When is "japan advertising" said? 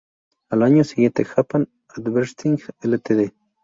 1.25-2.57